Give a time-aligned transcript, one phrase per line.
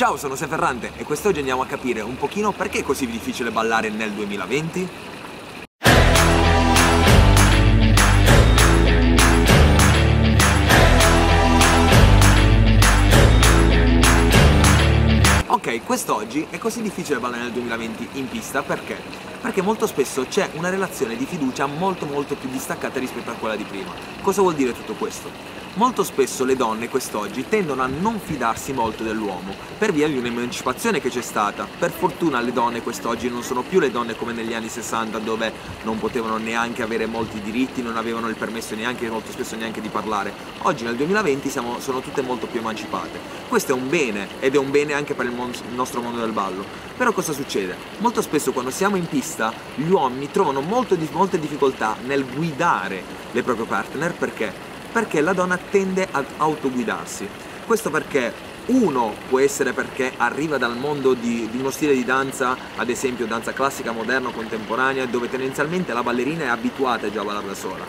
[0.00, 3.90] Ciao, sono Seferrante e quest'oggi andiamo a capire un pochino perché è così difficile ballare
[3.90, 4.88] nel 2020.
[15.48, 19.29] Ok, quest'oggi è così difficile ballare nel 2020 in pista perché?
[19.40, 23.56] Perché molto spesso c'è una relazione di fiducia molto molto più distaccata rispetto a quella
[23.56, 23.90] di prima.
[24.20, 25.30] Cosa vuol dire tutto questo?
[25.74, 31.00] Molto spesso le donne quest'oggi tendono a non fidarsi molto dell'uomo per via di un'emancipazione
[31.00, 31.66] che c'è stata.
[31.78, 35.52] Per fortuna le donne quest'oggi non sono più le donne come negli anni 60 dove
[35.84, 39.88] non potevano neanche avere molti diritti, non avevano il permesso neanche molto spesso neanche di
[39.88, 40.34] parlare.
[40.62, 43.18] Oggi nel 2020 siamo, sono tutte molto più emancipate.
[43.48, 46.32] Questo è un bene ed è un bene anche per il, mon- nostro mondo del
[46.32, 46.64] ballo.
[46.96, 47.76] Però cosa succede?
[47.98, 49.29] Molto spesso quando siamo in pista
[49.74, 53.02] gli uomini trovano molto, molte difficoltà nel guidare
[53.32, 57.28] le proprie partner perché perché la donna tende ad autoguidarsi.
[57.64, 58.32] Questo perché
[58.66, 63.26] uno può essere perché arriva dal mondo di, di, uno stile di danza, ad esempio
[63.26, 67.84] danza classica, moderna, contemporanea, dove tendenzialmente la ballerina è abituata già a ballare da sola.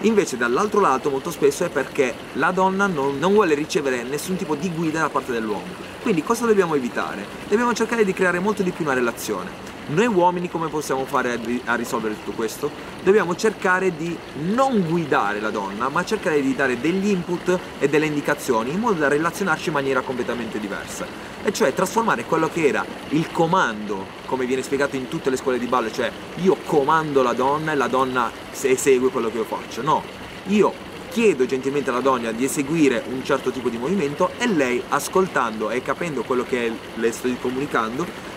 [0.00, 4.56] Invece dall'altro lato molto spesso è perché la donna non, non vuole ricevere nessun tipo
[4.56, 5.90] di guida da parte dell'uomo.
[6.02, 7.24] Quindi cosa dobbiamo evitare?
[7.48, 9.71] Dobbiamo cercare di creare molto di più una relazione.
[9.84, 12.70] Noi uomini come possiamo fare a risolvere tutto questo?
[13.02, 14.16] Dobbiamo cercare di
[14.52, 19.00] non guidare la donna, ma cercare di dare degli input e delle indicazioni in modo
[19.00, 21.04] da relazionarci in maniera completamente diversa.
[21.42, 25.58] E cioè trasformare quello che era il comando, come viene spiegato in tutte le scuole
[25.58, 29.82] di ballo, cioè io comando la donna e la donna esegue quello che io faccio.
[29.82, 30.04] No,
[30.46, 30.72] io
[31.10, 35.82] chiedo gentilmente alla donna di eseguire un certo tipo di movimento e lei ascoltando e
[35.82, 38.31] capendo quello che le sto comunicando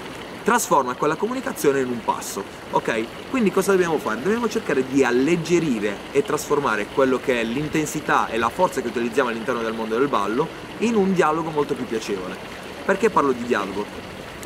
[0.46, 3.32] trasforma quella comunicazione in un passo, ok?
[3.32, 4.22] Quindi cosa dobbiamo fare?
[4.22, 9.30] Dobbiamo cercare di alleggerire e trasformare quello che è l'intensità e la forza che utilizziamo
[9.30, 12.38] all'interno del mondo del ballo in un dialogo molto più piacevole.
[12.86, 13.84] Perché parlo di dialogo?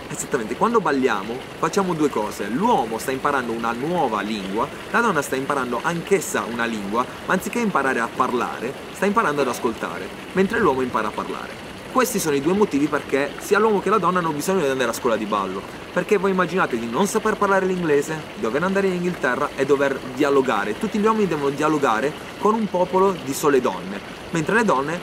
[0.07, 2.47] Esattamente, quando balliamo facciamo due cose.
[2.47, 7.59] L'uomo sta imparando una nuova lingua, la donna sta imparando anch'essa una lingua, ma anziché
[7.59, 11.68] imparare a parlare, sta imparando ad ascoltare, mentre l'uomo impara a parlare.
[11.91, 14.91] Questi sono i due motivi perché sia l'uomo che la donna hanno bisogno di andare
[14.91, 15.59] a scuola di ballo.
[15.91, 20.77] Perché voi immaginate di non saper parlare l'inglese, dover andare in Inghilterra e dover dialogare.
[20.77, 24.99] Tutti gli uomini devono dialogare con un popolo di sole donne, mentre le donne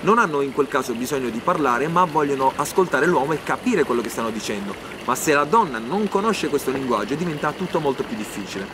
[0.00, 4.00] non hanno in quel caso bisogno di parlare, ma vogliono ascoltare l'uomo e capire quello
[4.00, 4.74] che stanno dicendo.
[5.04, 8.66] Ma se la donna non conosce questo linguaggio diventa tutto molto più difficile.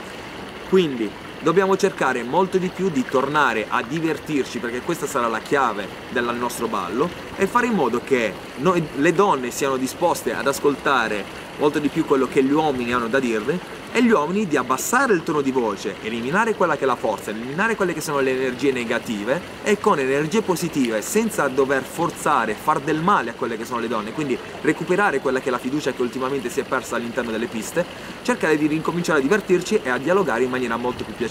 [0.69, 1.11] Quindi
[1.41, 6.35] dobbiamo cercare molto di più di tornare a divertirci perché questa sarà la chiave del
[6.39, 11.79] nostro ballo e fare in modo che noi, le donne siano disposte ad ascoltare molto
[11.79, 15.23] di più quello che gli uomini hanno da dirle e gli uomini di abbassare il
[15.23, 18.71] tono di voce, eliminare quella che è la forza, eliminare quelle che sono le energie
[18.71, 23.81] negative e con energie positive, senza dover forzare, far del male a quelle che sono
[23.81, 27.31] le donne, quindi recuperare quella che è la fiducia che ultimamente si è persa all'interno
[27.31, 27.87] delle piste,
[28.21, 31.26] cercare di ricominciare a divertirci e a dialogare in maniera molto più piacevole,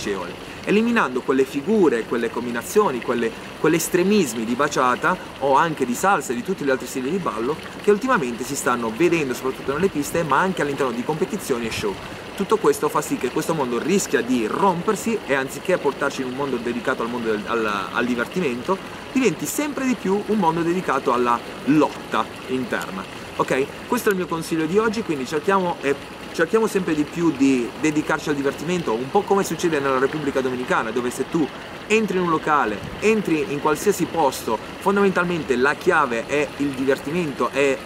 [0.66, 6.36] eliminando quelle figure, quelle combinazioni, quelle, quegli estremismi di baciata o anche di salsa e
[6.36, 10.24] di tutti gli altri stili di ballo che ultimamente si stanno vedendo soprattutto nelle piste
[10.24, 11.94] ma anche all'interno di competizioni e show.
[12.36, 16.34] Tutto questo fa sì che questo mondo rischia di rompersi e anziché portarci in un
[16.34, 18.78] mondo dedicato al mondo del, al, al divertimento,
[19.14, 23.04] diventi sempre di più un mondo dedicato alla lotta interna.
[23.38, 23.88] Ok?
[23.88, 25.96] Questo è il mio consiglio di oggi, quindi cerchiamo, eh,
[26.36, 30.92] cerchiamo sempre di più di dedicarci al divertimento, un po' come succede nella Repubblica Dominicana,
[30.92, 31.48] dove se tu
[31.88, 37.78] entri in un locale, entri in qualsiasi posto, fondamentalmente la chiave è il divertimento, è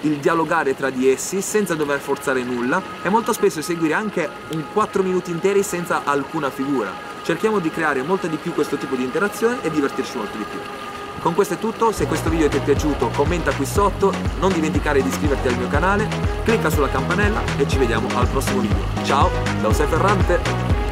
[0.00, 4.64] il dialogare tra di essi senza dover forzare nulla e molto spesso eseguire anche un
[4.72, 6.90] 4 minuti interi senza alcuna figura.
[7.22, 10.91] Cerchiamo di creare molto di più questo tipo di interazione e divertirci molto di più.
[11.22, 15.00] Con questo è tutto, se questo video ti è piaciuto commenta qui sotto, non dimenticare
[15.00, 16.08] di iscriverti al mio canale,
[16.42, 18.84] clicca sulla campanella e ci vediamo al prossimo video.
[19.04, 20.91] Ciao, da José Ferrante!